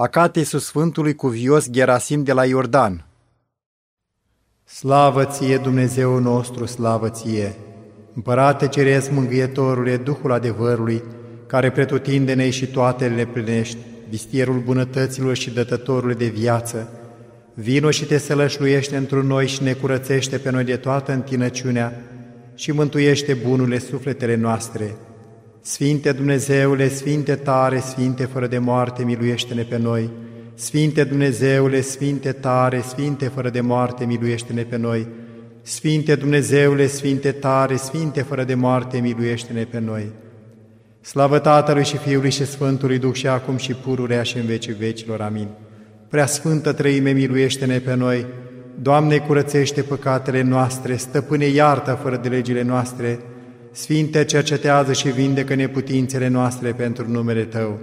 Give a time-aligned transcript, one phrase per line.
[0.00, 3.04] Acatesul Sfântului Cuvios Gerasim de la Iordan.
[4.64, 7.54] Slavă ție, Dumnezeu nostru, slavă ție!
[8.14, 11.02] Împărate Ceresc, Mângâietorule, Duhul adevărului,
[11.46, 13.76] care pretutindene și toate le plinești,
[14.08, 16.88] vistierul bunătăților și dătătorul de viață,
[17.54, 22.02] vino și te sălășluiește într noi și ne curățește pe noi de toată întinăciunea
[22.54, 24.96] și mântuiește bunurile sufletele noastre,
[25.68, 30.10] Sfinte Dumnezeule, Sfinte tare, Sfinte fără de moarte, miluiește-ne pe noi.
[30.54, 35.06] Sfinte Dumnezeule, Sfinte tare, Sfinte fără de moarte, miluiește-ne pe noi.
[35.62, 40.10] Sfinte Dumnezeule, Sfinte tare, Sfinte fără de moarte, miluiește-ne pe noi.
[41.00, 45.20] Slavă Tatălui și Fiului și Sfântului Duh și acum și pururea și în vecii vecilor.
[45.20, 45.48] Amin.
[46.08, 48.26] Prea Sfântă Trăime, miluiește-ne pe noi.
[48.82, 53.18] Doamne, curățește păcatele noastre, stăpâne iartă fără de legile noastre,
[53.72, 57.78] Sfinte, cercetează și vindecă neputințele noastre pentru numele Tău.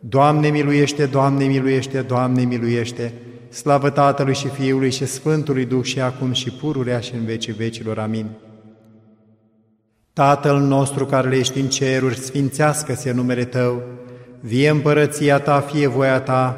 [0.00, 3.12] Doamne, miluiește, Doamne, miluiește, Doamne, miluiește,
[3.48, 7.98] slavă Tatălui și Fiului și Sfântului Duh și acum și pururea și în vecii vecilor.
[7.98, 8.26] Amin.
[10.12, 13.82] Tatăl nostru care le ești în ceruri, sfințească-se numele Tău,
[14.40, 16.48] vie împărăția Ta, fie voia Ta,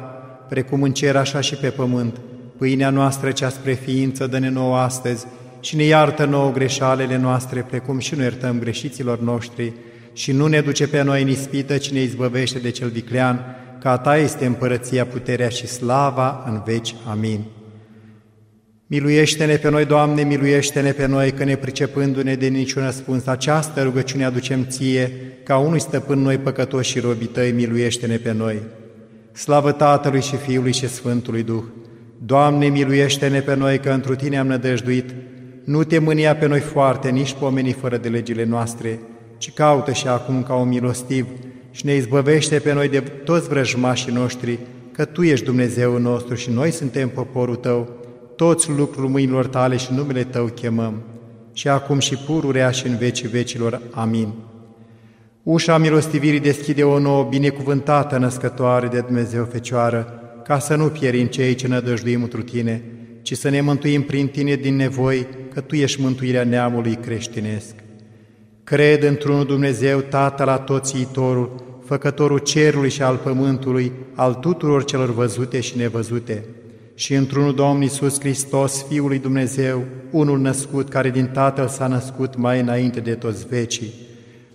[0.49, 2.17] precum în cer așa și pe pământ.
[2.57, 5.25] Pâinea noastră cea spre ființă dă-ne nouă astăzi
[5.61, 9.73] și ne iartă nouă greșalele noastre, precum și nu iertăm greșiților noștri,
[10.13, 13.87] și nu ne duce pe noi în ispită, ci ne izbăvește de cel viclean, că
[13.87, 16.95] a Ta este împărăția, puterea și slava în veci.
[17.09, 17.43] Amin.
[18.87, 24.25] Miluiește-ne pe noi, Doamne, miluiește-ne pe noi, că ne pricepându-ne de niciun răspuns, această rugăciune
[24.25, 25.11] aducem Ție,
[25.43, 28.61] ca unui stăpân noi păcătoși și robii Tăi, miluiește-ne pe noi.
[29.31, 31.63] Slavă Tatălui și Fiului și Sfântului Duh!
[32.25, 35.13] Doamne, miluiește-ne pe noi, că întru Tine am nădăjduit,
[35.63, 38.99] nu te mânia pe noi foarte, nici pomenii fără de legile noastre,
[39.37, 41.27] ci caută și acum ca un milostiv
[41.71, 44.59] și ne izbăvește pe noi de toți vrăjmașii noștri,
[44.91, 47.89] că Tu ești Dumnezeu nostru și noi suntem poporul Tău,
[48.35, 51.01] toți lucrul mâinilor Tale și numele Tău chemăm,
[51.53, 53.81] și acum și pururea și în vecii vecilor.
[53.91, 54.33] Amin.
[55.43, 61.55] Ușa milostivirii deschide o nouă binecuvântată născătoare de Dumnezeu Fecioară, ca să nu pierim cei
[61.55, 62.83] ce nădăjduim întru Tine,
[63.21, 67.75] ci să ne mântuim prin Tine din nevoi, că Tu ești mântuirea neamului creștinesc.
[68.63, 75.13] Cred într-unul Dumnezeu, Tatăl la toți iitorul, Făcătorul cerului și al pământului, al tuturor celor
[75.13, 76.45] văzute și nevăzute,
[76.95, 82.37] și într-unul Domn Iisus Hristos, Fiul lui Dumnezeu, unul născut, care din Tatăl s-a născut
[82.37, 83.93] mai înainte de toți vecii.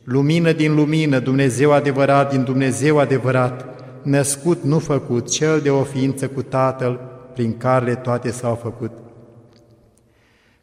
[0.05, 3.66] Lumină din lumină, Dumnezeu adevărat din Dumnezeu adevărat,
[4.03, 7.00] născut, nu făcut, cel de o ființă cu Tatăl,
[7.37, 8.91] prin care toate s-au făcut,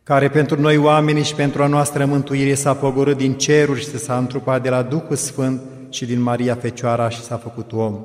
[0.03, 4.17] care pentru noi oamenii și pentru a noastră mântuire s-a pogorât din ceruri și s-a
[4.17, 7.99] întrupat de la Duhul Sfânt și din Maria Fecioara și s-a făcut om,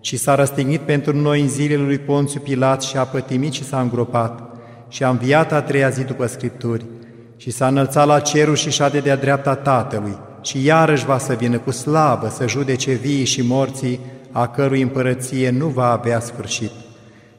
[0.00, 3.80] și s-a răstignit pentru noi în zilele lui Ponțiu Pilat și a pătimit și s-a
[3.80, 4.42] îngropat,
[4.88, 6.84] și a înviat a treia zi după Scripturi,
[7.36, 11.58] și s-a înălțat la cerul și șade de-a dreapta Tatălui, și iarăși va să vină
[11.58, 14.00] cu slavă să judece vii și morții,
[14.32, 16.70] a cărui împărăție nu va avea sfârșit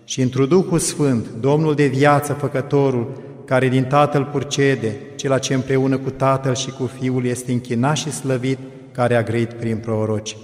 [0.07, 3.12] și într Duhul Sfânt, Domnul de viață, Făcătorul,
[3.45, 8.12] care din Tatăl purcede, cel ce împreună cu Tatăl și cu Fiul este închinat și
[8.12, 8.57] slăvit,
[8.91, 10.38] care a grăit prin proroci.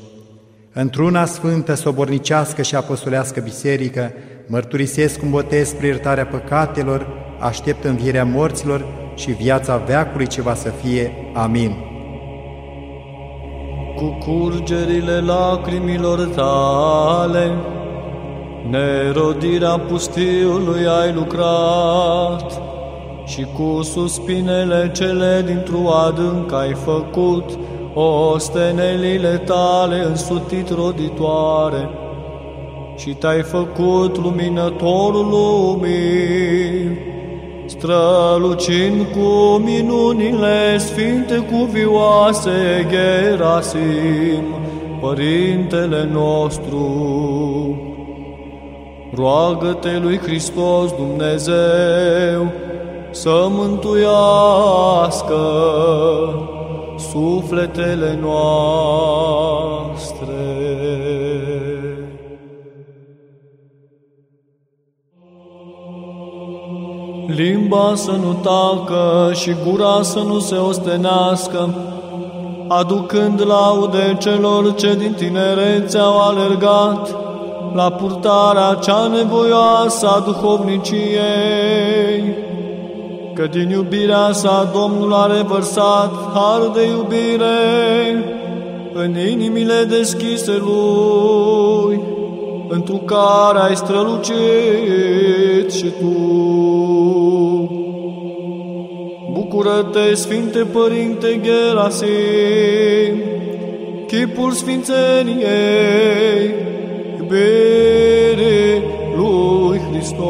[0.73, 4.13] Într-una sfântă, sobornicească și apostolească biserică,
[4.47, 7.07] mărturisesc un botez spre iertarea păcatelor,
[7.40, 8.85] aștept învierea morților
[9.16, 11.12] și viața veacului ce va să fie.
[11.34, 11.75] Amin.
[13.96, 17.52] Cu curgerile lacrimilor tale,
[18.69, 22.62] Nerodirea pustiului ai lucrat
[23.25, 27.59] și cu suspinele cele dintr-o adânc ai făcut
[27.94, 31.90] ostenelile tale însutit roditoare
[32.97, 36.97] și te-ai făcut luminătorul lumii,
[37.66, 44.44] strălucind cu minunile sfinte cuvioase Gerasim,
[45.00, 47.93] Părintele nostru
[49.16, 52.52] roagă-te lui Hristos Dumnezeu
[53.12, 55.36] să mântuiască
[57.12, 58.74] sufletele noastre.
[67.28, 71.70] Limba să nu tacă și gura să nu se ostenească,
[72.68, 77.22] aducând laude celor ce din tinerețe au alergat,
[77.73, 82.34] la purtarea cea nevoioasă a duhovniciei,
[83.34, 87.46] că din iubirea sa Domnul a revărsat har de iubire
[88.93, 91.99] în inimile deschise Lui,
[92.67, 96.41] în întru care ai strălucit și tu.
[99.34, 103.22] Bucură-te, Sfinte Părinte Gerasim,
[104.08, 106.53] chipul Sfințeniei,
[107.34, 108.82] iubire
[109.16, 110.24] lui Hristos.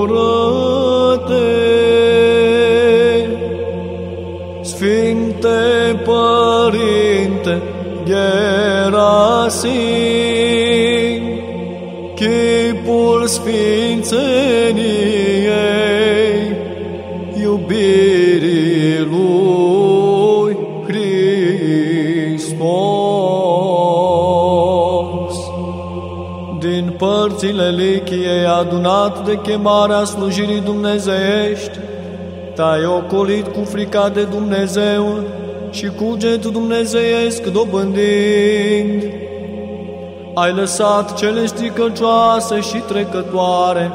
[0.00, 1.34] Bucură-te,
[4.62, 5.60] Sfinte
[6.04, 7.54] Părinte
[8.04, 9.60] Gerasim,
[12.14, 14.89] chipul Sfințeniei,
[27.40, 31.78] Din părțile lichiei adunat de chemarea slujirii dumnezeiești,
[32.54, 35.18] te-ai ocolit cu frica de Dumnezeu
[35.70, 39.02] și cuget dumnezeiesc dobândind.
[40.34, 43.92] Ai lăsat cele stricăcioase și trecătoare,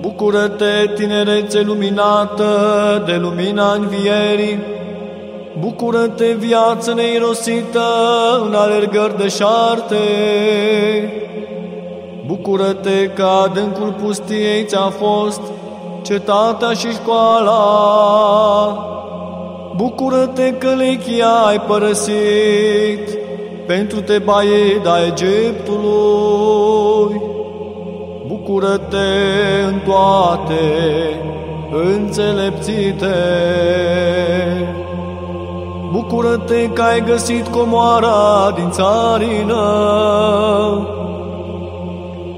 [0.00, 2.46] Bucură-te, tinerețe luminată
[3.06, 4.58] de lumina învierii,
[5.58, 7.80] Bucură-te, viață neirosită
[8.46, 9.96] în alergări de șarte,
[12.26, 15.40] Bucură-te că adâncul pustiei ți-a fost
[16.02, 17.56] cetatea și școala,
[19.76, 23.18] Bucură-te că lechia ai părăsit
[23.66, 26.40] pentru Tebaida Egiptului,
[28.26, 28.96] Bucură-te
[29.66, 30.60] în toate
[31.94, 33.14] înțelepțite.
[35.92, 39.62] Bucură-te că ai găsit comoara din țarină.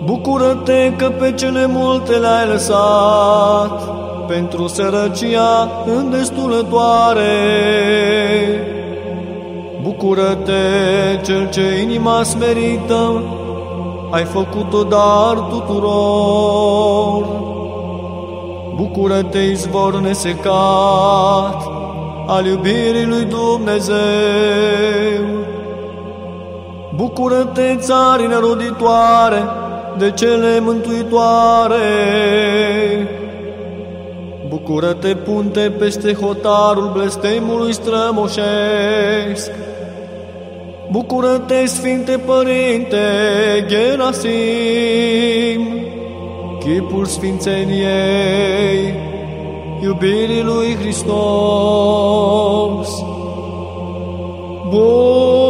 [0.04, 3.82] Bucură-te că pe cele multe le-ai lăsat
[4.26, 7.26] pentru sărăcia îndestulătoare.
[9.82, 10.52] Bucură-te,
[11.24, 13.22] cel ce inima smerită,
[14.10, 17.26] ai făcut-o dar tuturor.
[18.76, 21.62] Bucură-te, izvor nesecat
[22.26, 23.94] al iubirii lui Dumnezeu.
[26.94, 29.42] Bucură-te, țarină roditoare
[29.98, 31.78] de cele mântuitoare.
[34.48, 39.50] Bucură-te, punte peste hotarul blestemului strămoșesc.
[40.90, 42.98] Bucură-te, Sfinte Părinte
[43.66, 44.32] Gerasim,
[46.58, 48.94] chipul Sfințeniei,
[49.82, 51.14] iubirii lui Hristos.
[54.68, 55.43] Bucură-te,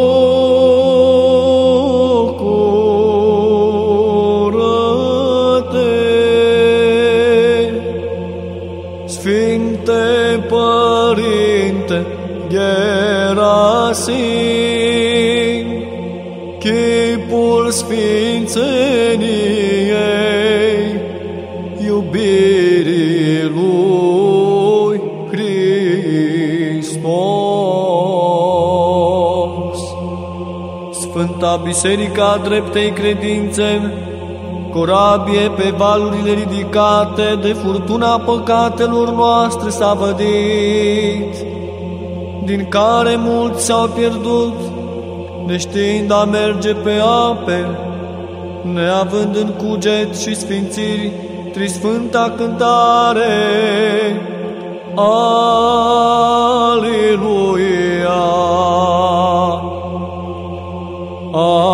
[31.44, 33.92] Sfânta Biserica Dreptei Credințe,
[34.72, 41.36] corabie pe valurile ridicate de furtuna păcatelor noastre s-a vădit,
[42.44, 44.54] din care mulți s-au pierdut,
[45.46, 46.92] neștiind a merge pe
[47.28, 47.78] ape,
[48.72, 51.12] neavând în cuget și sfințiri
[51.52, 53.24] trisfânta cântare.
[56.64, 57.04] Aleluia!
[61.36, 61.64] Aleluia!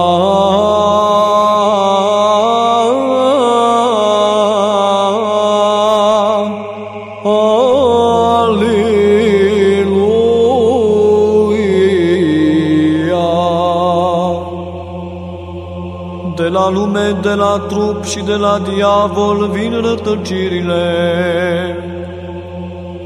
[16.37, 20.85] De la lume, de la trup și de la diavol vin rătăcirile.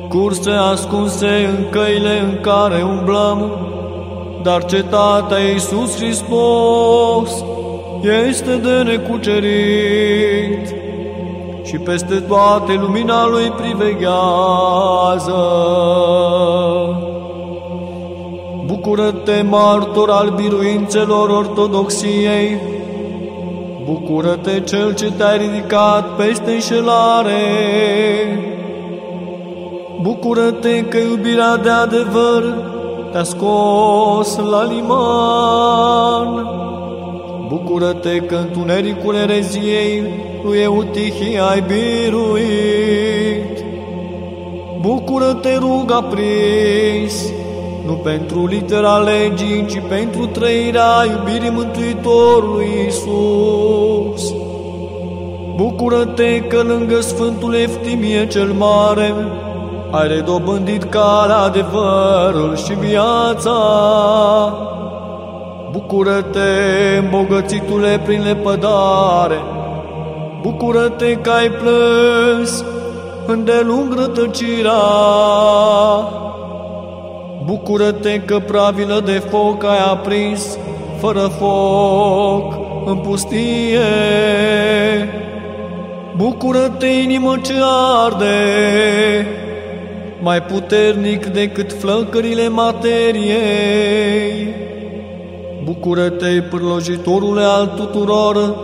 [0.09, 3.51] Curse ascunse în căile în care umblăm,
[4.45, 7.45] dar cetatea Iisus Hristos
[8.27, 10.75] este de necucerit
[11.63, 14.13] și peste toate lumina Lui priveghează.
[18.67, 22.61] Bucură-te, martor al biruințelor ortodoxiei,
[23.85, 27.43] Bucură-te, Cel ce te-ai ridicat peste înșelare,
[30.01, 32.73] Bucură-te că iubirea de adevăr
[33.15, 36.47] te-a scos la liman.
[37.49, 40.03] Bucură-te că întunericul ereziei
[40.43, 43.65] lui Eutihie ai biruit.
[44.81, 47.33] Bucură-te, ruga prins,
[47.87, 54.35] nu pentru litera legii, ci pentru trăirea iubirii Mântuitorului Isus.
[55.57, 59.15] Bucură-te că lângă Sfântul Eftimie cel Mare
[59.95, 63.59] ai redobândit calea, adevărul și viața.
[65.71, 66.41] Bucură-te,
[66.99, 69.39] îmbogățitule prin lepădare,
[70.43, 72.65] Bucură-te că ai plâns
[73.27, 74.73] îndelung rătăcirea.
[77.45, 80.59] Bucură-te că pravilă de foc ai aprins,
[81.01, 82.55] fără foc,
[82.87, 83.81] în pustie.
[86.17, 87.55] Bucură-te, inimă ce
[88.05, 88.37] arde,
[90.25, 93.35] mai puternic decât flăcările materiei.
[95.65, 98.57] Bucură-te, pârlojitorule al tuturor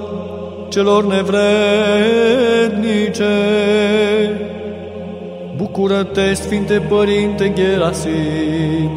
[0.68, 1.64] celor nevrednice.
[5.56, 8.90] Bucură-te, Sfinte Părinte Gerasim,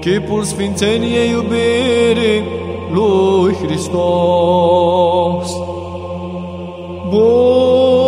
[0.00, 2.42] chipul Sfințeniei iubirii
[2.92, 5.50] lui Hristos.
[7.08, 7.99] Bucură-te,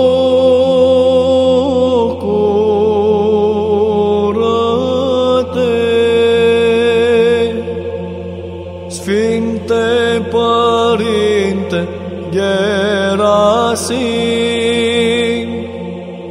[13.83, 15.49] Gerasim,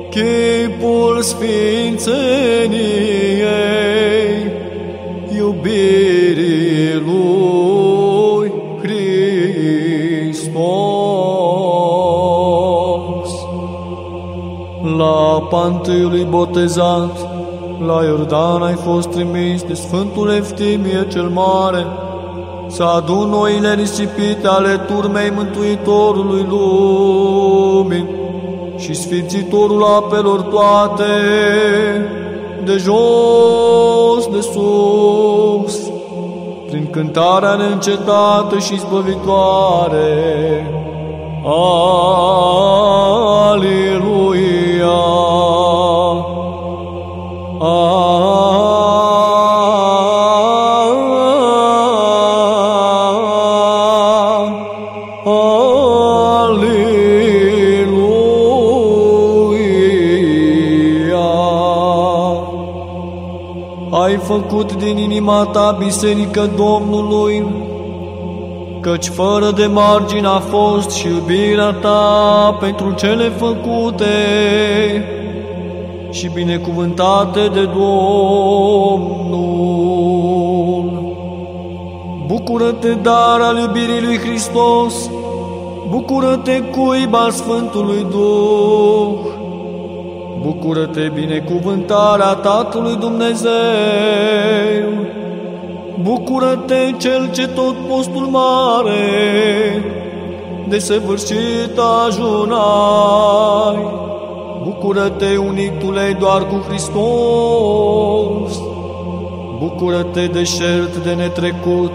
[0.09, 2.11] chipul Sfințeniei,
[5.37, 9.31] iubirii lui Hristos.
[14.97, 17.29] La pantâiului botezat,
[17.85, 21.85] la Iordan ai fost trimis de Sfântul Eftimie cel Mare,
[22.81, 28.09] să adun noile risipite ale turmei Mântuitorului lumii
[28.77, 31.03] și Sfințitorul apelor toate,
[32.63, 35.79] de jos, de sus,
[36.69, 40.65] prin cântarea neîncetată și zbăvitoare.
[43.43, 43.71] Aleluia!
[47.59, 47.90] Aleluia!
[64.31, 67.45] Făcut din inima ta biserică Domnului,
[68.79, 74.05] căci fără de margine a fost și iubirea ta pentru cele făcute
[76.11, 77.99] și binecuvântate de Domnul.
[82.27, 85.09] Bucură-te, dar al iubirii lui Hristos,
[85.89, 89.40] bucură-te, cuiba Sfântului Duh,
[90.41, 93.51] bucură-te, binecuvântarea Tatălui Dumnezeu,
[96.01, 98.93] bucură-te, Cel ce tot postul mare,
[100.67, 103.77] desăvârșit ajunai,
[104.63, 108.61] bucură-te, unitule doar cu Hristos,
[109.59, 111.91] bucură-te, deșert de netrecut,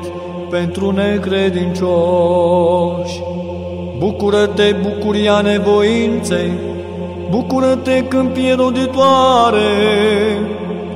[0.51, 3.23] pentru necredincioși.
[3.99, 6.53] Bucură-te, bucuria nevoinței,
[7.31, 9.61] bucură-te, câmpie roditoare,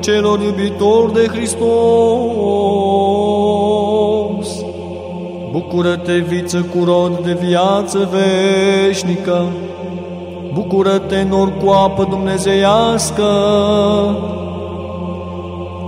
[0.00, 1.68] celor iubitori de Hristos.
[5.52, 9.44] Bucură-te, viță cu rod de viață veșnică,
[10.52, 13.24] bucură-te, nor cu apă dumnezeiască,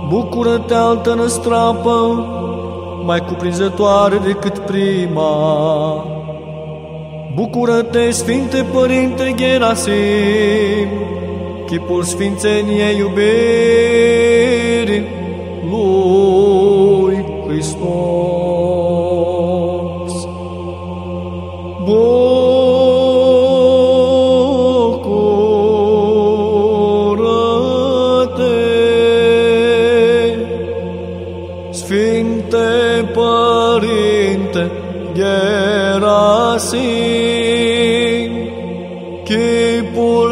[0.09, 2.25] bucură-te, altă năstrapă,
[3.05, 6.12] mai cuprinzătoare decât prima.
[7.35, 10.89] Bucură-te, Sfinte Părinte Gerasim,
[11.65, 13.21] chipul Sfințeniei iubirii
[15.69, 18.32] lui Hristos.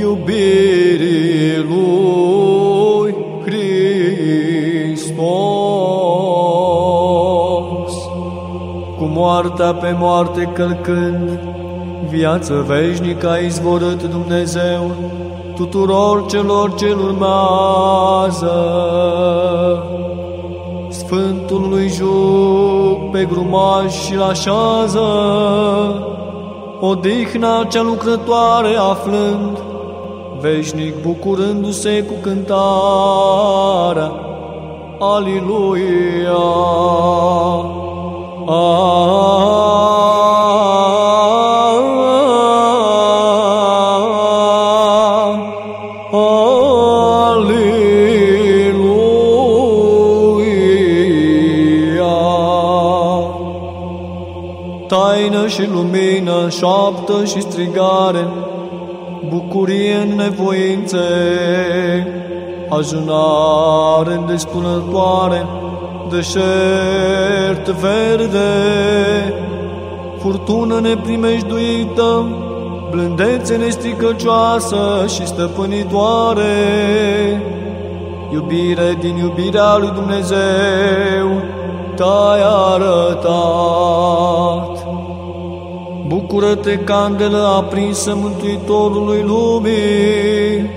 [0.00, 3.92] iubirii lui Hristos.
[8.98, 11.38] Cu moartea pe moarte călcând,
[12.08, 14.90] viață veșnică a izvorât Dumnezeu
[15.54, 18.52] tuturor celor ce urmează.
[21.12, 25.00] Sfântul lui juc pe grumaj și-l așează
[26.80, 29.58] odihna cea lucrătoare aflând,
[30.40, 34.12] veșnic bucurându-se cu cântarea.
[34.98, 36.42] Aliluia!
[54.92, 58.26] Taină și lumină, șoaptă și strigare,
[59.28, 60.98] bucurie în nevoințe,
[62.68, 65.46] ajunare destulătoare,
[66.10, 68.40] deșert verde,
[70.18, 72.26] furtună neprimejduită,
[72.90, 76.42] blândețe nestricăcioasă și stăpânitoare,
[78.32, 81.42] iubire din iubirea lui Dumnezeu,
[81.94, 82.42] te-ai
[82.74, 84.71] arătat.
[86.12, 90.70] Bucură-te, candelă aprinsă Mântuitorului lumii,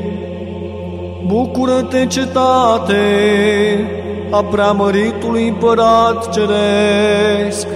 [1.26, 2.96] Bucură-te, cetate,
[4.32, 7.68] a preamăritului împărat ceresc.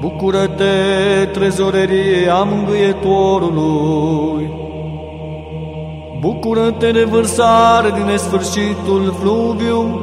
[0.00, 0.64] Bucură-te,
[1.32, 4.50] trezorerie a mângâietorului.
[6.20, 10.00] Bucură-te, revărsare din nesfârșitul fluviu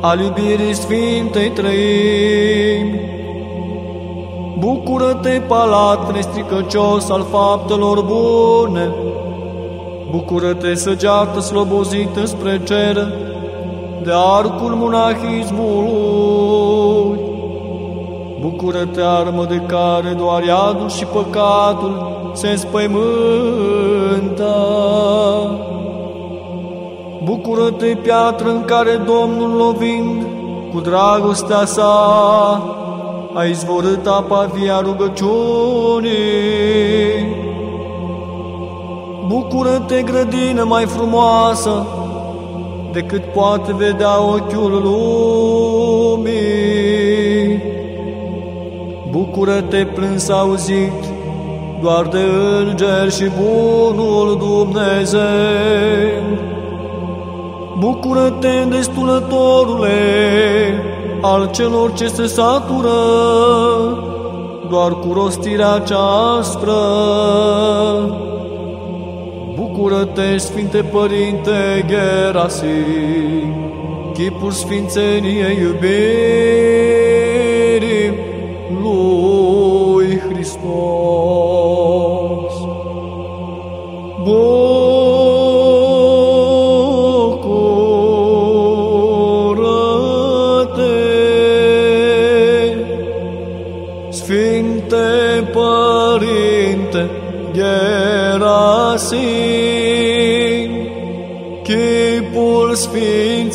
[0.00, 3.15] al iubirii Sfintei Trăimi.
[4.58, 8.94] Bucură-te, palat nestricăcios al faptelor bune.
[10.10, 12.94] Bucură-te, săgeată slobozită spre cer,
[14.02, 17.20] de arcul monahismului.
[18.40, 24.54] Bucură-te, armă de care doar iadul și păcatul se spăimântă.
[27.24, 30.26] Bucură-te, piatră în care Domnul lovind
[30.72, 32.84] cu dragostea sa
[33.36, 36.14] a izvorât apa via rugăciunii.
[39.26, 41.86] Bucură-te, grădină mai frumoasă,
[42.92, 46.42] decât poate vedea ochiul lumii.
[49.10, 51.04] Bucură-te, plâns auzit,
[51.82, 52.18] doar de
[52.58, 55.20] înger și bunul Dumnezeu.
[57.78, 59.90] Bucură-te, destulătorule,
[61.26, 62.98] al celor ce se satură,
[64.70, 66.80] doar cu rostirea cea aspră.
[69.54, 73.54] Bucură-te, Sfinte Părinte Gerasim,
[74.14, 76.06] chipul Sfințeniei iubirii
[78.82, 79.35] lui
[102.76, 103.54] Sfințeniei,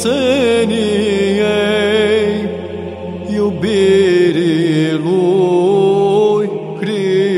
[3.34, 7.30] iubirii lui Hristos.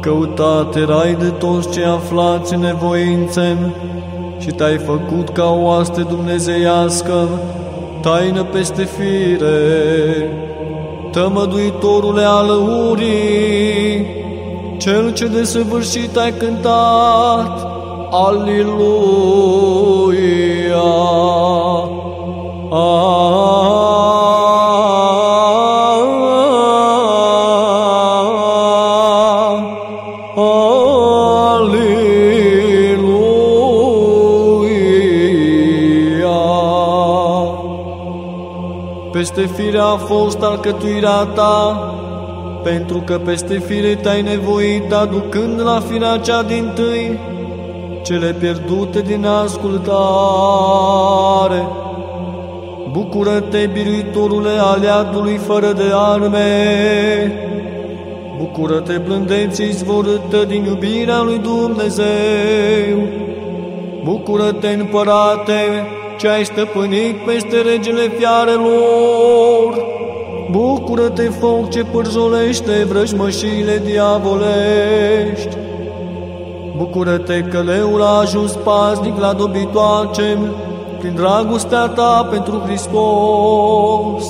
[0.00, 3.74] Căutate rai de toți ce aflați în nevoințe
[4.38, 7.28] și te-ai făcut ca o oaste dumnezeiască,
[8.02, 9.58] taină peste fire,
[11.12, 12.48] tămăduitorule al
[12.90, 13.85] urii,
[14.86, 17.66] cel ce de săvârșit ai cântat,
[18.10, 18.76] Aliluia!
[31.48, 32.16] Aliluia!
[39.12, 41.95] Peste fire a fost alcătuirea ta,
[42.72, 47.18] pentru că peste fire te-ai nevoit, aducând la firea cea din tâi,
[48.02, 49.96] cele pierdute din ascultare.
[52.90, 56.42] Bucură-te, biruitorule aliatului fără de arme!
[58.38, 62.98] Bucură-te, blândeții zvorâtă din iubirea lui Dumnezeu!
[64.04, 65.86] Bucură-te, împărate,
[66.18, 69.95] ce ai stăpânit peste regele fiarelor!
[70.50, 75.56] Bucură-te, foc ce pârzolește vrăjmășiile diavolești!
[76.76, 80.38] Bucură-te că leul a ajuns paznic la dobitoace
[80.98, 84.24] prin dragostea ta pentru Hristos.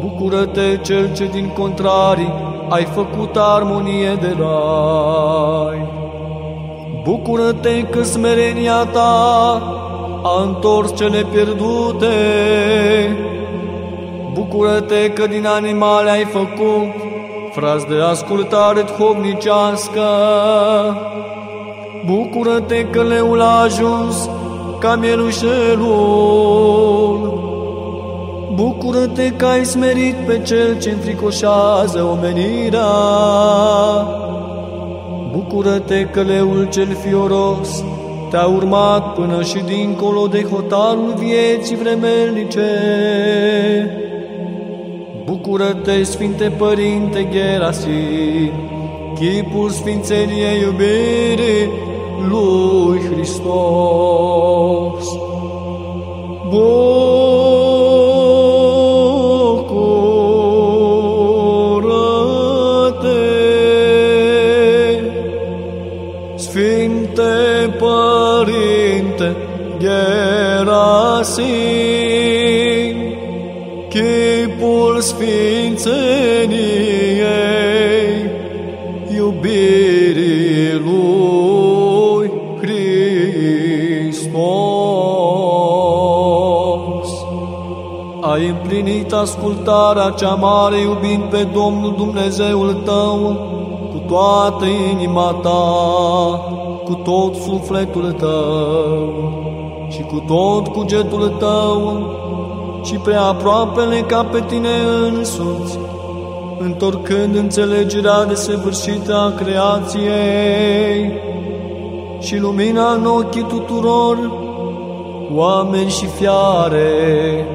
[0.00, 2.32] Bucură-te, cel ce din contrarii
[2.68, 5.86] ai făcut armonie de rai.
[7.02, 9.62] Bucură-te că smerenia ta
[10.22, 12.06] a întors cele pierdute.
[14.36, 16.92] Bucură-te că din animale ai făcut
[17.52, 20.06] frați de ascultare duhovnicească.
[22.06, 24.28] Bucură-te că leul a ajuns
[24.78, 25.86] ca mielușelul.
[28.54, 32.92] Bucură-te că ai smerit pe cel ce înfricoșează omenirea.
[35.32, 37.84] Bucură-te că leul cel fioros
[38.30, 42.70] te-a urmat până și dincolo de hotarul vieții vremelnice.
[45.26, 48.52] Bucură-te, Sfinte Părinte Gerasim,
[49.14, 51.70] chipul Sfințeniei iubirii
[52.28, 53.44] lui Hristos.
[56.48, 57.65] Bucură-te,
[75.76, 76.56] Sfințeniei
[79.16, 83.10] iubirii lui Hristos.
[88.20, 93.36] Ai împlinit ascultarea cea mare iubind pe Domnul Dumnezeul tău
[93.90, 95.64] cu toată inima ta,
[96.84, 99.14] cu tot sufletul tău
[99.88, 102.24] și cu tot cugetul tău
[102.86, 104.68] și prea aproapele ca pe tine
[105.06, 105.78] însuți,
[106.58, 111.12] întorcând înțelegerea desăvârșită a creației
[112.20, 114.18] și lumina în ochii tuturor,
[115.34, 117.46] oameni și fiare,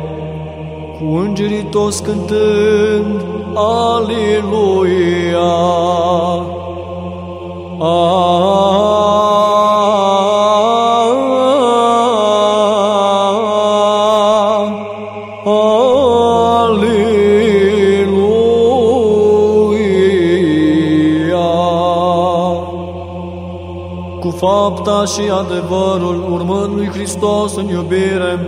[0.99, 4.19] cu îngerii toți cântând, Aleluia!
[7.79, 9.70] Aleluia!
[24.41, 28.39] Fapta și adevărul urmând lui Hristos în iubire,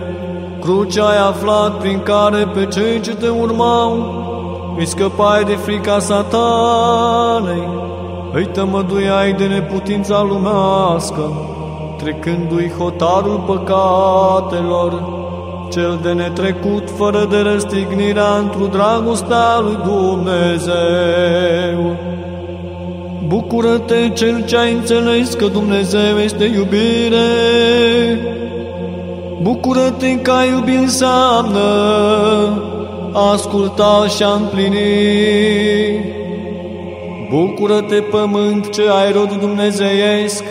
[0.61, 4.21] crucea ai aflat prin care pe cei ce te urmau
[4.77, 7.67] îi scăpai de frica satanei,
[8.33, 11.31] îi tămăduiai de neputința lumească,
[11.97, 15.21] trecându-i hotarul păcatelor,
[15.71, 20.73] cel de netrecut fără de răstignirea într-o dragostea lui Dumnezeu.
[23.33, 27.27] Bucură-te cel ce ai înțeles că Dumnezeu este iubire.
[29.41, 31.59] Bucură-te că ai iubi înseamnă
[33.13, 34.77] a asculta și a împlini.
[37.29, 40.43] Bucură-te pământ ce ai rod dumnezeiesc.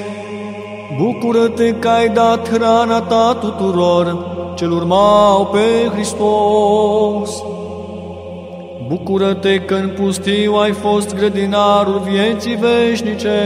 [0.96, 7.51] Bucură-te că ai dat hrana ta tuturor ce urmau pe Hristos.
[8.88, 13.38] Bucură-te că în pustiu ai fost grădinarul vieții veșnice.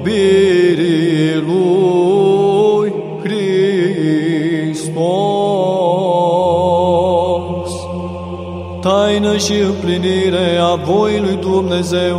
[0.09, 2.92] iubirii lui
[3.23, 4.92] Hristos.
[8.81, 12.18] Taină și împlinire a voii lui Dumnezeu,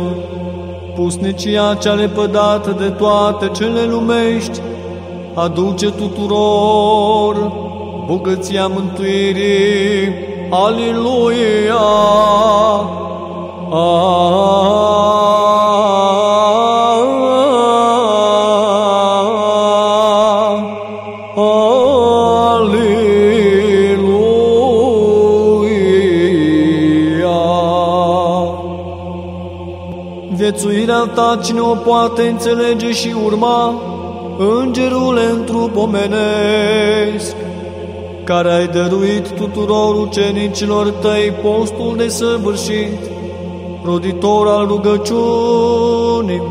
[0.94, 4.60] pusnicia cea lepădată de toate cele lumești,
[5.34, 7.52] aduce tuturor
[8.06, 10.14] bogăția mântuirii.
[10.50, 11.88] Aleluia!
[30.90, 33.74] Viețuirea ta cine o poate înțelege și urma,
[34.60, 37.36] Îngerul într pomenesc,
[38.24, 42.98] care ai dăruit tuturor ucenicilor tăi postul de săvârșit,
[43.84, 46.42] roditor al rugăciunii,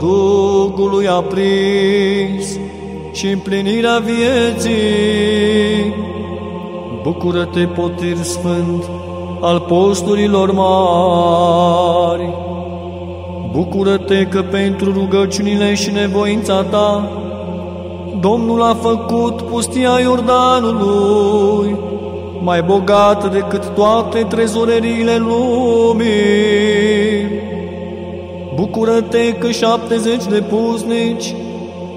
[0.00, 2.58] rugului aprins
[3.12, 5.94] și împlinirea vieții.
[7.02, 8.84] Bucură-te, potir sfânt,
[9.40, 12.47] al posturilor mari.
[13.58, 17.10] Bucură-te că pentru rugăciunile și nevoința ta,
[18.20, 21.76] Domnul a făcut pustia Iordanului
[22.42, 26.06] mai bogată decât toate trezoreriile lumii.
[28.54, 31.34] Bucură-te că șaptezeci de puznici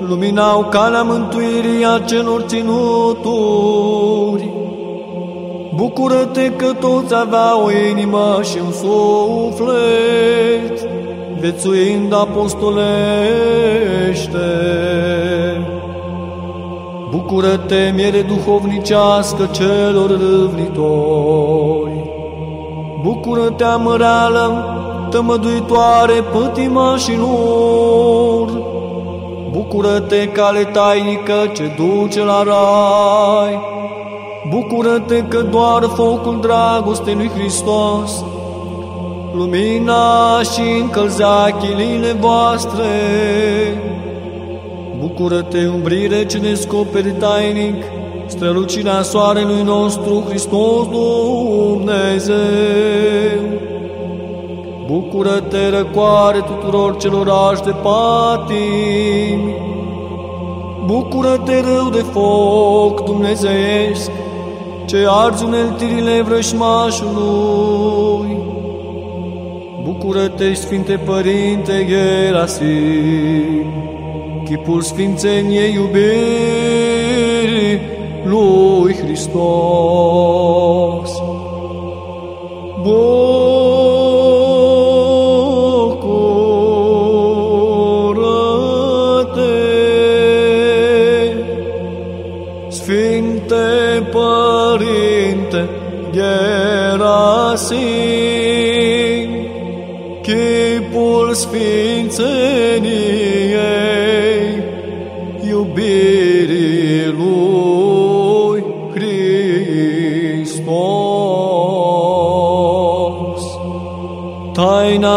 [0.07, 3.69] luminau calea mântuirii acelor ținuturi.
[5.75, 9.69] Bucură-te că toți aveau o inimă și un suflet,
[11.41, 12.79] vețuind apostolește.
[17.09, 22.09] Bucură-te, miere duhovnicească celor râvnitori!
[23.03, 24.65] Bucură-te, amăreală,
[25.09, 28.49] tămăduitoare pătimașilor!
[29.51, 33.59] Bucură-te, cale tainică ce duce la rai!
[34.49, 38.23] Bucură-te că doar focul dragostei lui Hristos
[39.33, 42.85] lumina și încălzea chilile voastre.
[44.99, 47.83] Bucură-te, umbrire ce descoperi tainic,
[48.27, 52.35] strălucirea soarelui nostru, Hristos Dumnezeu.
[54.87, 59.55] Bucură-te, răcoare tuturor celor de patimi.
[60.85, 64.11] Bucură-te, rău de foc dumnezeiesc,
[64.85, 68.41] ce arzi uneltirile vrășmașului.
[69.91, 73.65] Bucură-te, Sfinte Părinte Gerasim,
[74.45, 77.21] chipul sfințeniei iubirii
[78.23, 79.41] lui Hristos.
[82.81, 83.40] Bucură-te,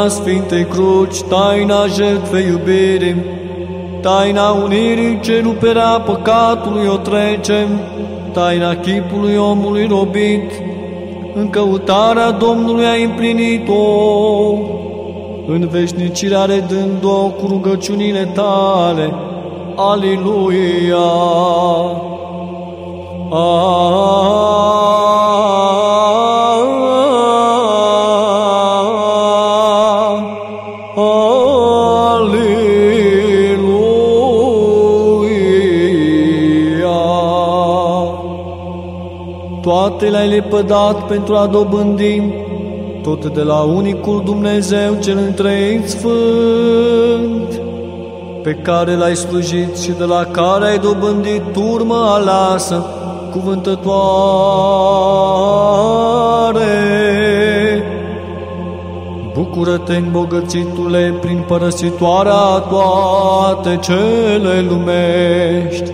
[0.05, 3.17] Taina Sfintei Cruci, taina jertfei iubirii,
[4.01, 7.69] taina unirii ce ruperea păcatului o trecem,
[8.33, 10.53] taina chipului omului robit,
[11.35, 14.53] în căutarea Domnului a împlinit-o,
[15.47, 19.15] în veșnicirea redând-o cu rugăciunile tale,
[19.77, 21.13] Aleluia.
[39.85, 42.23] Toate le-ai lepădat pentru a dobândi
[43.03, 47.61] tot de la unicul Dumnezeu cel întreit sfânt
[48.43, 52.85] pe care l-ai slujit și de la care ai dobândit turmă alasă,
[53.31, 53.93] cuvântătoare.
[59.33, 65.91] Bucură-te, îmbogățitule, prin părăsitoarea toate cele lumești.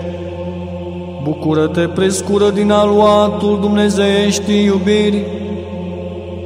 [1.31, 5.25] Bucură-te, prescură din aluatul dumnezeieștii iubiri.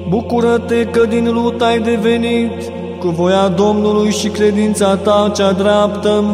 [0.08, 6.24] Bucură-te că din lut ai devenit cu voia Domnului și credința ta cea dreaptă,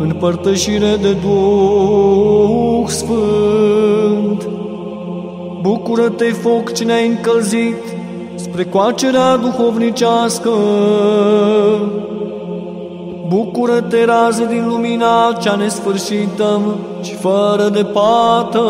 [0.00, 4.48] în părtășire de Duh Sfânt.
[5.60, 7.82] Bucură-te, foc ce ne-ai încălzit,
[8.34, 10.50] spre coacerea duhovnicească.
[13.28, 16.60] Bucură-te, rază din lumina cea nesfârșită
[17.02, 18.62] și fără de pată.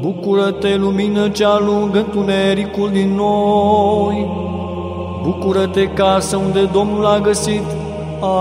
[0.00, 4.30] Bucură-te, lumină cea lungă întunericul din noi.
[5.22, 7.64] Bucură-te casă unde Domnul a găsit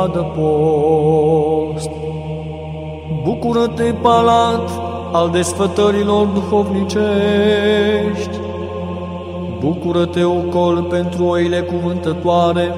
[0.03, 1.89] adăpost.
[3.23, 4.69] Bucură-te palat
[5.11, 8.37] al desfătărilor duhovnicești.
[9.59, 12.75] Bucură-te ocol pentru oile cuvântătoare.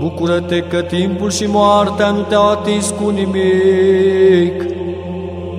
[0.00, 4.64] Bucură-te că timpul și moartea nu te-au atins cu nimic.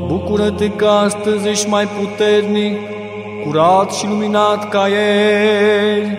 [0.08, 2.78] Bucură-te că astăzi ești mai puternic,
[3.46, 6.18] curat și luminat ca El.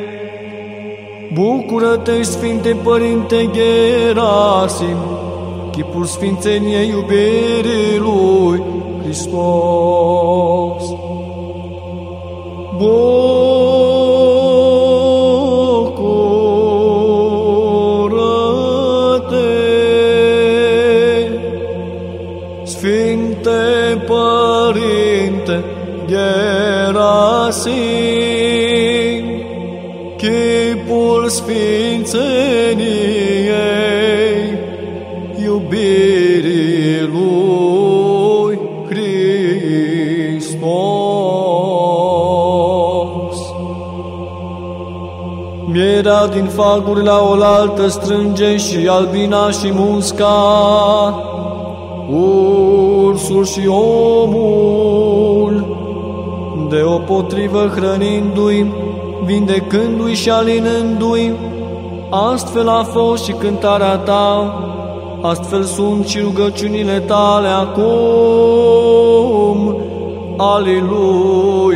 [1.33, 4.97] Bucură-te, Sfinte Părinte Gerasim,
[5.71, 8.63] chipul Sfințeniei iubirii Lui
[9.03, 10.85] Hristos.
[12.77, 13.82] Bucură-te,
[32.05, 32.99] Sfințeniei,
[35.45, 39.39] iubirii lui Hristos.
[45.67, 51.15] Mierea din faguri la oaltă strânge și albina și musca,
[52.11, 53.67] ursul și
[54.21, 54.97] omul,
[56.71, 58.73] deopotrivă hrănindu-i,
[59.25, 61.33] vindecându-i și alinându-i,
[62.13, 64.55] astfel a fost și cântarea ta,
[65.23, 67.77] astfel sunt și rugăciunile tale acum.
[70.37, 71.73] Aleluia!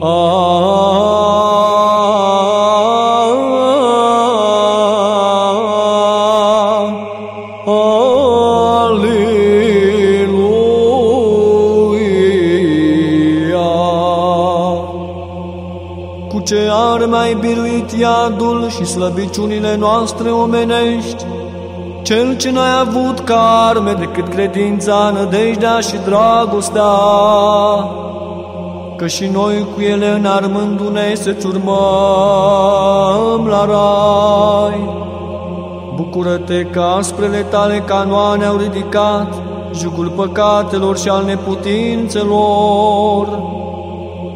[0.00, 1.15] Aleluia!
[18.00, 21.24] Iadul și slăbiciunile noastre omenești,
[22.02, 26.82] cel ce n-ai avut ca arme decât credința, nădejdea și dragostea,
[28.96, 31.76] că și noi cu ele înarmându-ne să-ți urmăm
[33.46, 35.04] la rai.
[35.94, 39.34] Bucură-te că asprele tale canoane au ridicat
[39.74, 43.42] jugul păcatelor și al neputințelor.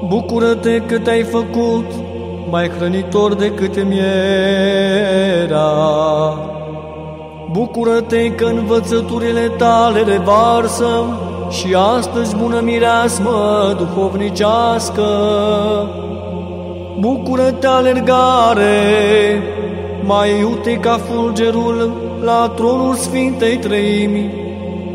[0.07, 1.85] Bucură-te că te-ai făcut
[2.51, 4.09] mai hrănitor decât mierea.
[7.53, 11.05] Bucură-te că învățăturile tale revarsă
[11.51, 15.07] și astăzi bună mireasmă duhovnicească.
[16.99, 18.73] Bucură-te alergare,
[20.05, 21.93] mai iute ca fulgerul
[22.25, 24.31] la tronul Sfintei Treimi,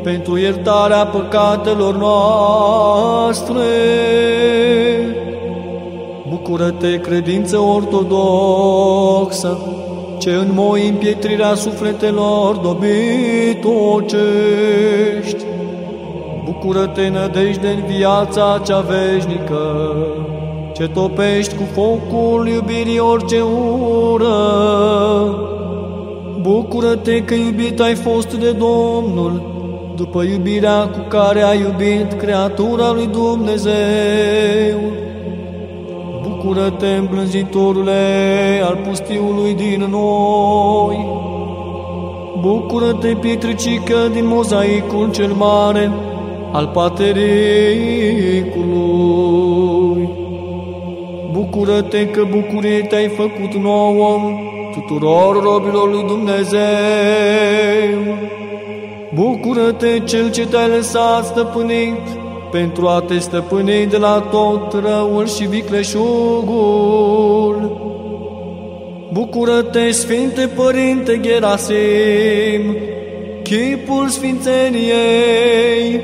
[0.04, 3.63] pentru iertarea păcatelor noastre.
[6.36, 9.58] Bucură-te, credință ortodoxă,
[10.17, 15.45] ce înmoi împietrirea sufletelor dobitocești.
[16.45, 19.95] Bucură-te, nădejde în viața cea veșnică,
[20.74, 24.36] ce topești cu focul iubirii orice ură.
[26.41, 29.41] Bucură-te că iubit ai fost de Domnul,
[29.95, 35.04] după iubirea cu care ai iubit creatura lui Dumnezeu.
[36.46, 41.06] Bucură-te, îmblânzitorule al pustiului din noi.
[42.40, 45.92] Bucură-te, pietricică din mozaicul cel mare
[46.52, 47.20] al patericului.
[51.32, 54.20] Bucură-te că bucurie te-ai făcut nouă
[54.72, 56.58] tuturor robilor lui Dumnezeu.
[59.14, 65.44] Bucură-te, cel ce te-ai lăsat stăpânit pentru a te stăpâni de la tot răul și
[65.44, 67.04] vicleșugul.
[69.12, 72.78] Bucură-te, Sfinte Părinte Gerasim,
[73.44, 76.02] chipul Sfințeniei,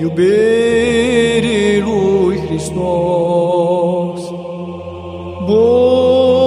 [0.00, 4.20] iubirii lui Hristos.
[5.44, 6.45] Bucură-te,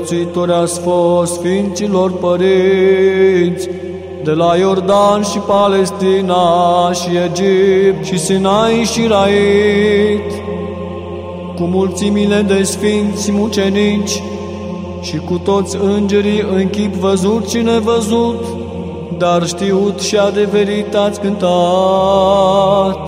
[0.00, 3.68] Împreună viețuitori ați fost Sfinților Părinți,
[4.24, 10.32] de la Iordan și Palestina și Egipt și Sinai și Rait,
[11.56, 14.22] cu mulțimile de sfinți mucenici
[15.00, 18.44] și cu toți îngerii în chip văzut și nevăzut,
[19.18, 22.98] dar știut și adeverit ați cântat.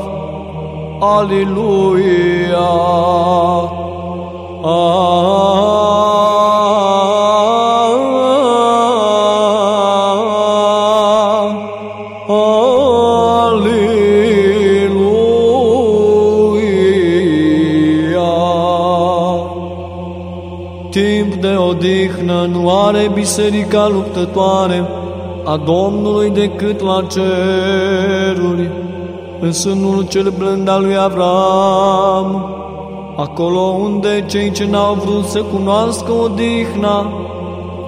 [1.01, 2.71] Aleluia!
[4.63, 6.12] Timp
[22.93, 24.89] odihnă nu are biserica luptătoare
[25.45, 28.71] a Domnului decât la ceruri,
[29.41, 32.47] în sânul cel blând al lui Avram,
[33.17, 37.13] acolo unde cei ce n-au vrut să cunoască odihna,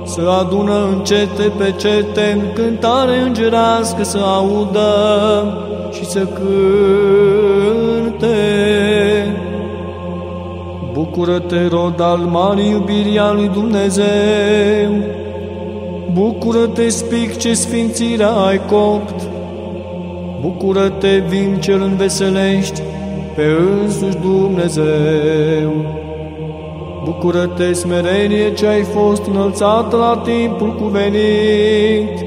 [0.05, 4.89] să adună în cete pe cete, în cântare îngerească să audă
[5.93, 7.45] și să cânte.
[10.95, 14.93] Bucură-te, rod al marii iubirii a lui Dumnezeu!
[16.13, 19.15] Bucură-te, spic ce sfințirea ai copt!
[20.41, 22.83] Bucură-te, vin cel înveselești
[23.35, 23.43] pe
[23.83, 25.73] însuși Dumnezeu!
[27.05, 32.27] Bucură-te, smerenie ce ai fost înălțat la timpul cuvenit!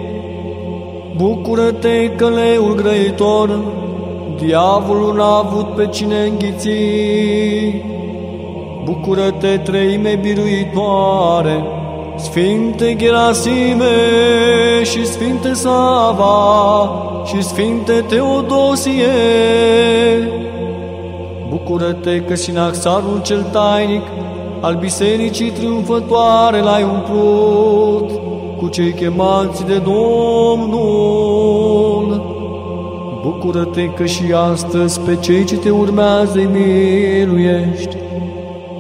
[1.16, 3.60] Bucură-te, căleul grăitor,
[4.38, 7.97] diavolul n-a avut pe cine înghiți!
[8.88, 11.64] Bucură-te, treime biruitoare,
[12.18, 13.86] Sfinte Gerasime
[14.84, 16.90] și Sfinte Sava
[17.26, 19.06] și Sfinte Teodosie.
[21.50, 24.04] Bucură-te că sinaxarul cel tainic
[24.62, 28.10] al bisericii triumfătoare l-ai umplut
[28.58, 30.86] cu cei chemați de Domnul.
[33.22, 37.98] Bucură-te că și astăzi pe cei ce te urmează îi miluiești.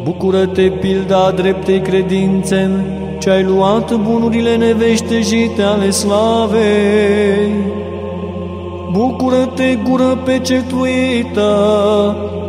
[0.07, 2.85] Bucură-te, pilda dreptei credințe,
[3.19, 7.51] ce ai luat bunurile neveștejite ale slavei.
[8.91, 11.49] Bucură-te, gură pecetuită,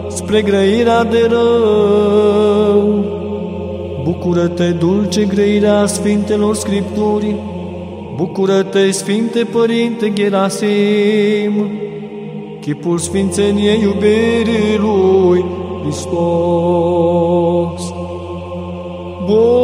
[0.08, 3.04] spre grăirea de rău.
[4.04, 7.36] Bucură-te, dulce grăirea Sfintelor Scripturii.
[8.16, 11.70] Bucură-te, Sfinte Părinte Gerasim,
[12.60, 15.44] chipul Sfințeniei iubirii Lui,
[15.88, 17.82] Hristos.
[19.28, 19.58] Bucură-te,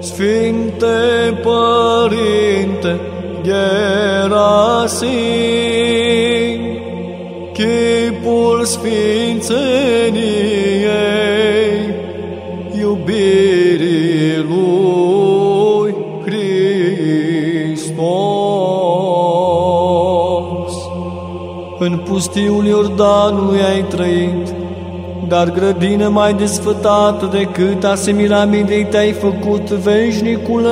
[0.00, 0.98] Sfinte
[1.42, 2.92] Părinte
[3.42, 5.00] Gerasim,
[7.52, 10.05] chipul Sfințeniei
[21.78, 24.54] În pustiul Iordanului ai trăit,
[25.28, 30.70] dar grădină mai desfătată decât a Semiramidei te-ai făcut veșnicule.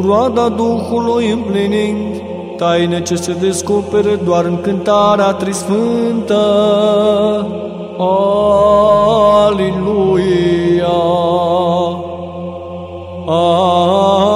[0.00, 2.22] Roada Duhului împlinind,
[2.56, 6.34] taine ce se descoperă doar în cântarea trisfântă.
[9.48, 9.76] Aleluia!
[13.26, 14.35] Aleluia!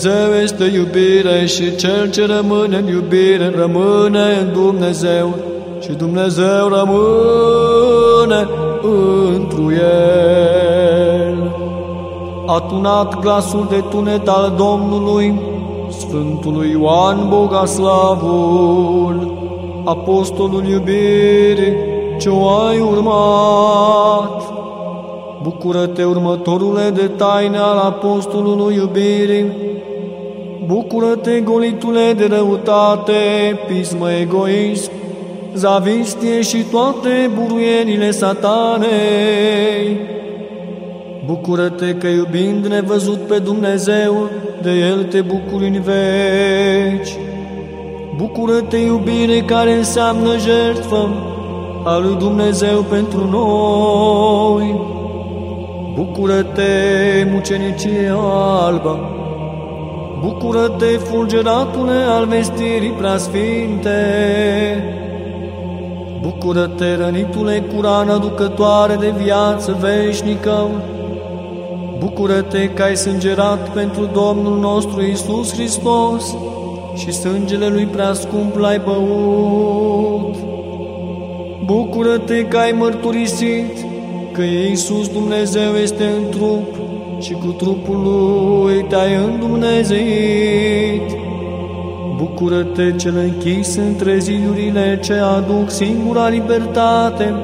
[0.00, 5.34] Dumnezeu este iubire și cel ce rămâne în iubire rămâne în Dumnezeu
[5.80, 8.48] și Dumnezeu rămâne
[9.34, 11.52] întru el.
[12.46, 15.40] A tunat glasul de tunet al Domnului,
[15.98, 18.66] Sfântului Ioan Bogoslavul,
[19.84, 21.76] Apostolul iubirii
[22.18, 24.42] ce o ai urmat.
[25.42, 29.67] Bucură-te, următorule de taine al Apostolului iubirii,
[30.66, 33.12] Bucură-te, golitule de răutate,
[33.66, 34.90] pismă egoism,
[35.54, 39.96] zavistie și toate buruienile satanei.
[41.26, 44.28] Bucură-te că iubind nevăzut pe Dumnezeu,
[44.62, 47.16] de El te bucuri în veci.
[48.16, 51.08] Bucură-te, iubire care înseamnă jertfă
[51.84, 54.80] a lui Dumnezeu pentru noi.
[55.94, 56.62] Bucură-te,
[57.32, 58.12] mucenicie
[58.64, 59.17] albă,
[60.20, 63.98] Bucură-te, fulgeratule al vestirii preasfinte!
[66.20, 70.66] Bucură-te, rănitule cu rană ducătoare de viață veșnică!
[71.98, 76.36] Bucură-te că ai sângerat pentru Domnul nostru Isus Hristos
[76.94, 80.34] și sângele Lui preascump l-ai băut!
[81.64, 83.76] Bucură-te că ai mărturisit
[84.32, 86.87] că Iisus Dumnezeu este în trup
[87.20, 91.16] și cu trupul lui te-ai îndumnezeit.
[92.16, 97.34] Bucură-te cel închis între zidurile ce aduc singura libertate,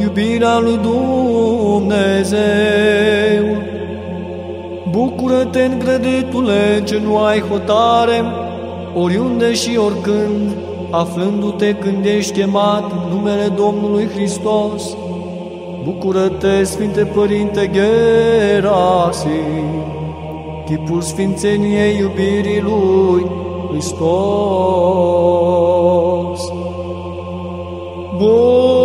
[0.00, 2.38] iubirea lui Dumnezeu.
[4.90, 8.24] Bucură-te, îngrăditule, ce nu ai hotare,
[8.94, 10.56] oriunde și oricând,
[10.90, 14.96] aflându-te când ești chemat în numele Domnului Hristos.
[15.84, 19.30] Bucură-te, Sfinte Părinte Gerasim,
[20.66, 23.26] chipul Sfințeniei iubirii Lui
[23.70, 24.00] Hristos.
[28.18, 28.79] Bucură-te,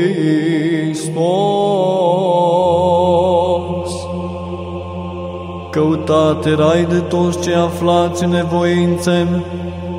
[5.71, 9.43] Căutat erai de toți cei aflați în nevoințe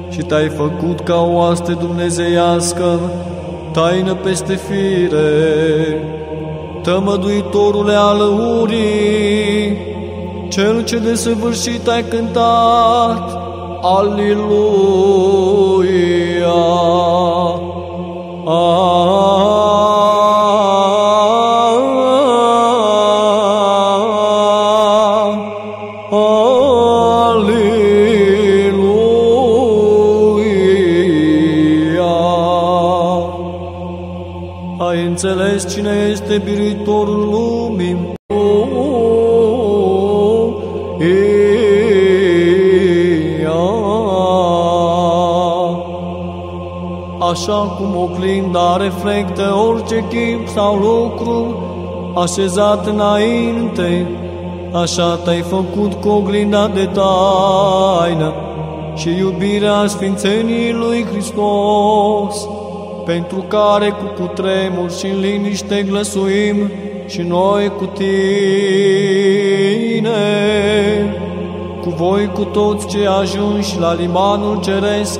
[0.10, 3.00] și te-ai făcut ca oaste dumnezeiască,
[3.72, 6.04] taină peste fire,
[6.82, 8.20] tămăduitorule al
[8.62, 9.45] urii,
[10.56, 13.38] cel ce de săvârșit ai cântat,
[13.82, 14.46] Aliluia!
[30.86, 32.16] Aliluia!
[34.80, 38.14] Ai înțeles cine este biruitorul lumii?
[47.48, 51.58] Așa cum oglinda reflectă orice chip sau lucru
[52.16, 54.08] așezat înainte,
[54.74, 58.34] așa te-ai făcut cu oglinda de taină
[58.96, 62.48] și iubirea Sfințeniei lui Hristos,
[63.06, 66.72] pentru care cu cutremur și în liniște glăsuim
[67.08, 68.14] și noi cu tine,
[71.82, 75.20] cu voi cu toți cei ajunși la limanul ceresc,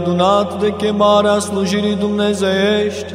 [0.00, 3.14] Adunat de chemarea slujirii dumnezeiești,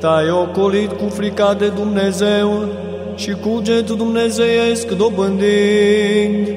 [0.00, 2.64] te-ai ocolit cu frica de Dumnezeu
[3.14, 6.48] și cuget dumnezeiesc dobândind.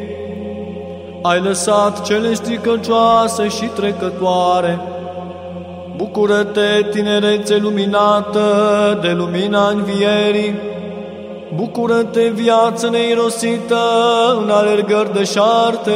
[1.21, 4.79] Ai lăsat cele stricăcioase și trecătoare.
[5.95, 8.39] Bucură-te, tinerețe luminată
[9.01, 10.55] de lumina învierii.
[11.55, 13.79] Bucură-te, viață neirosită
[14.43, 15.91] în alergări de șarte.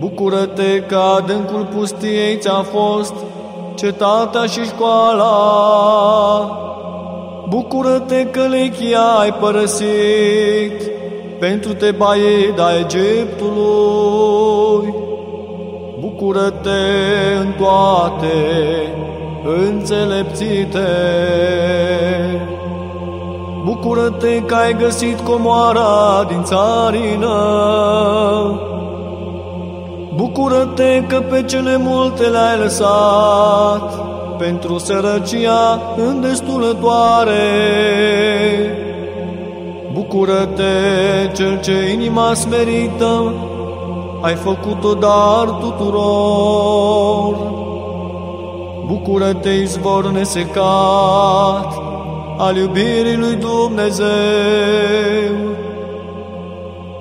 [0.00, 3.14] Bucură-te că adâncul pustiei ți-a fost
[3.74, 5.34] cetatea și școala.
[7.48, 10.90] Bucură-te că lechia ai părăsit
[11.38, 13.34] pentru te baida Egiptului.
[16.00, 16.80] Bucură-te
[17.40, 18.32] în toate
[19.66, 20.88] înțelepțite.
[23.64, 27.38] Bucură-te că ai găsit comoara din țarină.
[30.14, 34.08] Bucură-te că pe cele multe le-ai lăsat
[34.38, 37.38] pentru sărăcia îndestulătoare.
[39.92, 40.62] Bucură-te,
[41.36, 43.34] cel ce inima smerită,
[44.20, 47.36] ai făcut-o dar tuturor.
[48.86, 51.72] Bucură-te, izvor nesecat
[52.38, 54.06] al iubirii lui Dumnezeu.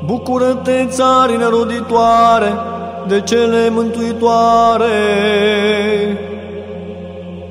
[0.06, 2.54] Bucură-te, țarină roditoare,
[3.08, 4.88] de cele mântuitoare.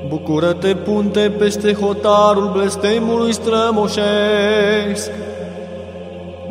[0.07, 5.11] Bucură-te, punte peste hotarul blestemului strămoșesc.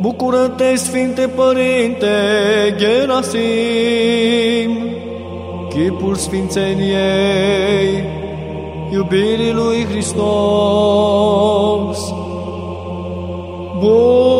[0.01, 2.07] Bucură-te, Sfinte Părinte
[2.77, 3.39] Gerasim,
[5.69, 8.03] chipul Sfințeniei,
[8.91, 10.27] iubirii lui Hristos.
[13.79, 14.38] Sfinte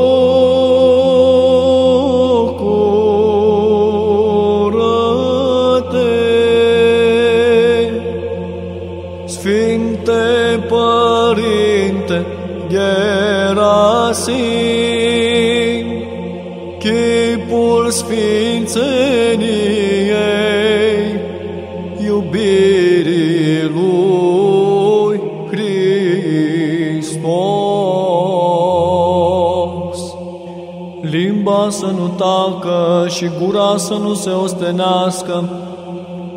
[31.70, 35.44] Limba să nu tacă și gura să nu se ostenească,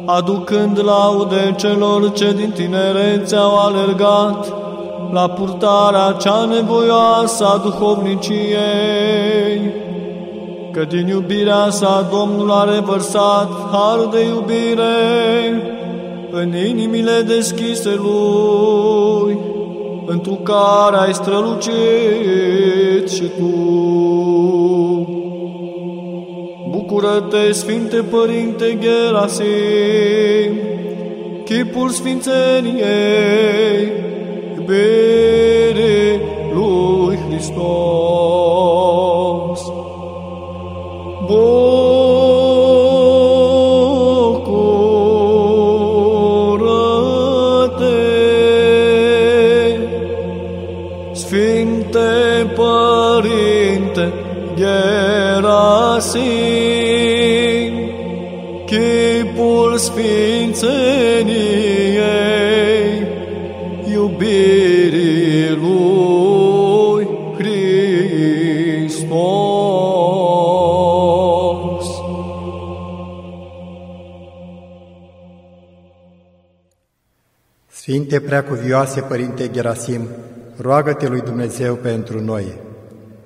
[0.05, 4.53] aducând laude celor ce din tinerețe au alergat
[5.12, 8.51] la purtarea cea nevoioasă a duhovniciei,
[10.72, 14.95] că din iubirea sa Domnul a revărsat har de iubire
[16.30, 19.39] în inimile deschise Lui,
[20.07, 24.82] întru care ai strălucit și Tu.
[26.93, 30.59] Bucură-te, Sfinte Părinte Gerasim,
[31.45, 33.93] chipul Sfințeniei,
[34.57, 36.20] iubire
[36.55, 37.61] lui Hristos.
[41.26, 41.82] Bucură-te,
[51.12, 52.11] Sfinte
[52.55, 54.12] Părinte
[54.57, 56.82] Gerasim,
[59.73, 61.07] chipul sfințeniei,
[63.93, 67.87] iubirii lui Hristos.
[77.66, 80.09] Sfinte Preacuvioase Părinte Gerasim,
[80.57, 82.45] roagă-te lui Dumnezeu pentru noi.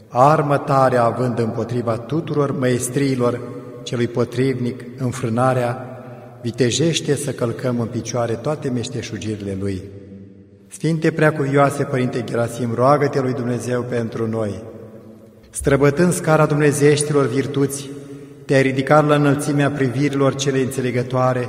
[0.09, 3.41] Armă tare având împotriva tuturor măestriilor
[3.83, 5.96] celui potrivnic înfrânarea,
[6.47, 9.83] vitejește să călcăm în picioare toate meșteșugirile Lui.
[10.69, 14.63] Sfinte Preacuvioase Părinte Gerasim, roagă-te lui Dumnezeu pentru noi.
[15.51, 17.91] Străbătând scara dumnezeieștilor virtuți,
[18.45, 21.49] te-ai ridicat la înălțimea privirilor cele înțelegătoare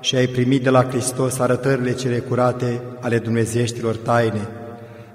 [0.00, 4.48] și ai primit de la Hristos arătările cele curate ale dumnezeieștilor taine.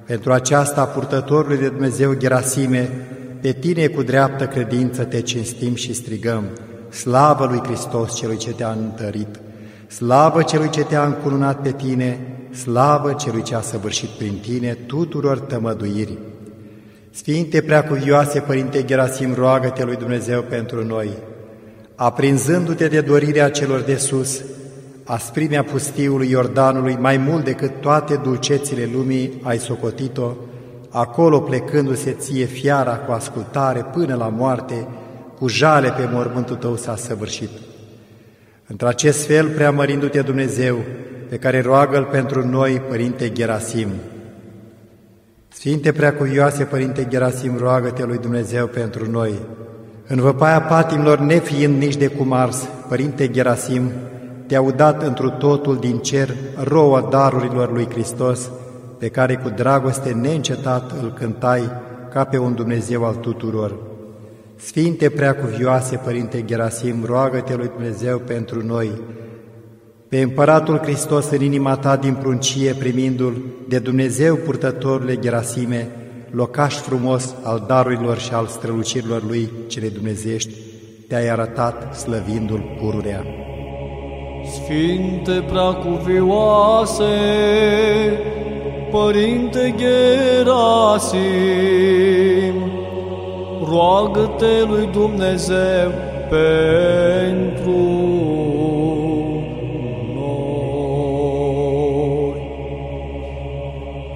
[0.06, 2.90] Pentru aceasta, purtătorului de Dumnezeu Gerasime,
[3.42, 6.44] pe tine cu dreaptă credință te cinstim și strigăm,
[6.94, 9.40] slavă lui Hristos celui ce te-a întărit,
[9.88, 15.40] slavă celui ce te-a încununat pe tine, slavă celui ce a săvârșit prin tine tuturor
[15.40, 16.18] tămăduiri.
[17.12, 21.10] Sfinte preacuvioase Părinte Gerasim, roagă-te lui Dumnezeu pentru noi,
[21.96, 24.42] aprinzându-te de dorirea celor de sus,
[25.04, 30.32] asprimea pustiului Iordanului mai mult decât toate dulcețile lumii ai socotit-o,
[30.90, 34.88] acolo plecându-se ție fiara cu ascultare până la moarte,
[35.44, 37.50] cu jale pe mormântul tău s-a săvârșit.
[38.68, 40.78] Într-acest fel, preamărindu-te Dumnezeu,
[41.30, 43.88] pe care roagă-L pentru noi, Părinte Gerasim.
[45.48, 49.34] Sfinte preacuvioase, Părinte Gerasim, roagă-te lui Dumnezeu pentru noi.
[50.08, 53.92] În văpaia patimilor, nefiind nici de cum ars, Părinte Gerasim,
[54.48, 58.52] te-au dat întru totul din cer rouă darurilor lui Hristos,
[59.00, 61.72] pe care cu dragoste neîncetat îl cântai
[62.10, 63.92] ca pe un Dumnezeu al tuturor.
[64.66, 68.92] Sfinte preacuvioase, Părinte Gerasim, roagă-te lui Dumnezeu pentru noi,
[70.10, 75.90] pe Împăratul Hristos în inima ta din pruncie, primindu-L de Dumnezeu purtătorile Gerasime,
[76.32, 80.54] locaș frumos al darurilor și al strălucirilor Lui cele dumnezești,
[81.08, 83.26] te-ai arătat slăvindu-L pururea.
[84.52, 87.04] Sfinte preacuvioase,
[88.92, 91.14] Părinte Gerasim,
[93.70, 95.92] roagă-te lui Dumnezeu
[96.30, 97.82] pentru
[100.16, 100.64] noi.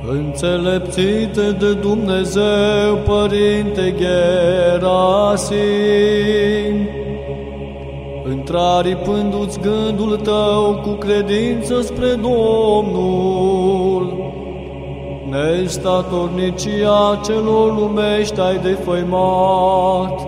[0.10, 5.58] Înțelepțite de Dumnezeu, Părinte Gerasim,
[8.24, 13.57] întraripându-ți gândul tău cu credință spre Domnul,
[15.30, 20.22] nestatornicia celor lumești ai defăimat,